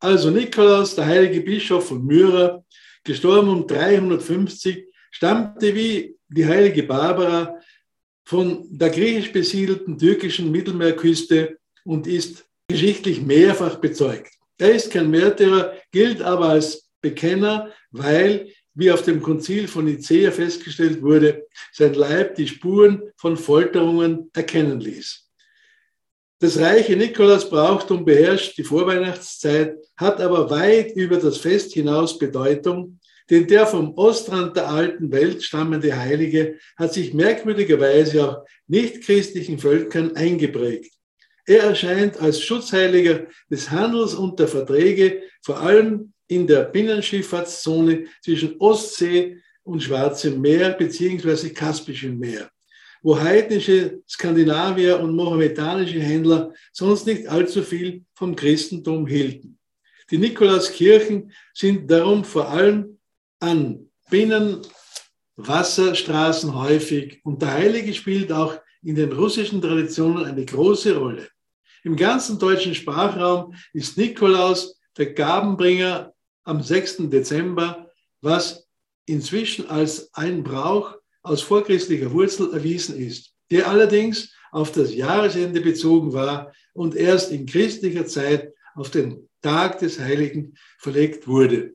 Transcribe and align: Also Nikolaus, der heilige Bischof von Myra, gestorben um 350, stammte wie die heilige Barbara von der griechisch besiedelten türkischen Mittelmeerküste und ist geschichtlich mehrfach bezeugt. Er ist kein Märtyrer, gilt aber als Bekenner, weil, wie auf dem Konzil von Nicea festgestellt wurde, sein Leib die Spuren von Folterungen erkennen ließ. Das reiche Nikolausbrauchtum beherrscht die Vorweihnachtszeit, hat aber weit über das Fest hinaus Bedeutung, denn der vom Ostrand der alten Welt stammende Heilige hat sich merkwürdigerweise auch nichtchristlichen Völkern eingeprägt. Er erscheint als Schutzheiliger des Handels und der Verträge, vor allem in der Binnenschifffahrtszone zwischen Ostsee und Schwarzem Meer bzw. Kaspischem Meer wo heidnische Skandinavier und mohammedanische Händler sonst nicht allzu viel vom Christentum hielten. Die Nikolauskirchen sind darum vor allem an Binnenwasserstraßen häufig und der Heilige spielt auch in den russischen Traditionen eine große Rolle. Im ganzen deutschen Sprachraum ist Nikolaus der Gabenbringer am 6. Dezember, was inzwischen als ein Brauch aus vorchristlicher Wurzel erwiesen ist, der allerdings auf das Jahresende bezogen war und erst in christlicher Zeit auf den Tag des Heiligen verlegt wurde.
Also 0.00 0.30
Nikolaus, 0.30 0.94
der 0.94 1.06
heilige 1.06 1.42
Bischof 1.42 1.88
von 1.88 2.04
Myra, 2.04 2.64
gestorben 3.04 3.48
um 3.48 3.66
350, 3.66 4.86
stammte 5.10 5.74
wie 5.74 6.16
die 6.28 6.46
heilige 6.46 6.82
Barbara 6.82 7.54
von 8.24 8.66
der 8.70 8.90
griechisch 8.90 9.32
besiedelten 9.32 9.98
türkischen 9.98 10.50
Mittelmeerküste 10.50 11.58
und 11.84 12.06
ist 12.06 12.46
geschichtlich 12.68 13.20
mehrfach 13.20 13.76
bezeugt. 13.76 14.32
Er 14.56 14.72
ist 14.72 14.90
kein 14.90 15.10
Märtyrer, 15.10 15.74
gilt 15.90 16.22
aber 16.22 16.50
als 16.50 16.88
Bekenner, 17.02 17.70
weil, 17.90 18.52
wie 18.74 18.90
auf 18.90 19.02
dem 19.02 19.20
Konzil 19.20 19.66
von 19.68 19.84
Nicea 19.84 20.30
festgestellt 20.30 21.02
wurde, 21.02 21.46
sein 21.72 21.94
Leib 21.94 22.36
die 22.36 22.46
Spuren 22.46 23.02
von 23.16 23.36
Folterungen 23.36 24.30
erkennen 24.32 24.80
ließ. 24.80 25.29
Das 26.42 26.58
reiche 26.58 26.96
Nikolausbrauchtum 26.96 28.06
beherrscht 28.06 28.56
die 28.56 28.64
Vorweihnachtszeit, 28.64 29.76
hat 29.94 30.22
aber 30.22 30.48
weit 30.48 30.92
über 30.96 31.18
das 31.18 31.36
Fest 31.36 31.74
hinaus 31.74 32.18
Bedeutung, 32.18 32.98
denn 33.28 33.46
der 33.46 33.66
vom 33.66 33.92
Ostrand 33.98 34.56
der 34.56 34.70
alten 34.70 35.12
Welt 35.12 35.42
stammende 35.42 35.94
Heilige 35.94 36.56
hat 36.78 36.94
sich 36.94 37.12
merkwürdigerweise 37.12 38.26
auch 38.26 38.46
nichtchristlichen 38.68 39.58
Völkern 39.58 40.16
eingeprägt. 40.16 40.94
Er 41.44 41.64
erscheint 41.64 42.18
als 42.18 42.40
Schutzheiliger 42.40 43.26
des 43.50 43.70
Handels 43.70 44.14
und 44.14 44.40
der 44.40 44.48
Verträge, 44.48 45.20
vor 45.42 45.60
allem 45.60 46.14
in 46.26 46.46
der 46.46 46.64
Binnenschifffahrtszone 46.64 48.06
zwischen 48.24 48.58
Ostsee 48.60 49.36
und 49.62 49.82
Schwarzem 49.82 50.40
Meer 50.40 50.70
bzw. 50.70 51.50
Kaspischem 51.50 52.18
Meer 52.18 52.50
wo 53.02 53.18
heidnische 53.18 54.02
Skandinavier 54.08 55.00
und 55.00 55.16
mohammedanische 55.16 56.00
Händler 56.00 56.54
sonst 56.72 57.06
nicht 57.06 57.26
allzu 57.26 57.62
viel 57.62 58.04
vom 58.14 58.36
Christentum 58.36 59.06
hielten. 59.06 59.58
Die 60.10 60.18
Nikolauskirchen 60.18 61.32
sind 61.54 61.90
darum 61.90 62.22
vor 62.24 62.48
allem 62.48 62.98
an 63.38 63.88
Binnenwasserstraßen 64.10 66.54
häufig 66.54 67.20
und 67.24 67.40
der 67.40 67.52
Heilige 67.52 67.94
spielt 67.94 68.30
auch 68.32 68.58
in 68.82 68.96
den 68.96 69.12
russischen 69.12 69.62
Traditionen 69.62 70.24
eine 70.24 70.44
große 70.44 70.96
Rolle. 70.96 71.28
Im 71.84 71.94
ganzen 71.96 72.38
deutschen 72.38 72.74
Sprachraum 72.74 73.54
ist 73.72 73.96
Nikolaus 73.96 74.78
der 74.98 75.14
Gabenbringer 75.14 76.12
am 76.44 76.62
6. 76.62 77.08
Dezember, 77.10 77.90
was 78.20 78.66
inzwischen 79.06 79.70
als 79.70 80.12
ein 80.14 80.42
Brauch 80.42 80.99
aus 81.22 81.42
vorchristlicher 81.42 82.12
Wurzel 82.12 82.52
erwiesen 82.52 82.96
ist, 82.96 83.32
der 83.50 83.68
allerdings 83.68 84.34
auf 84.52 84.72
das 84.72 84.94
Jahresende 84.94 85.60
bezogen 85.60 86.12
war 86.12 86.52
und 86.72 86.94
erst 86.96 87.30
in 87.32 87.46
christlicher 87.46 88.06
Zeit 88.06 88.52
auf 88.74 88.90
den 88.90 89.28
Tag 89.42 89.78
des 89.78 89.98
Heiligen 89.98 90.54
verlegt 90.78 91.26
wurde. 91.26 91.74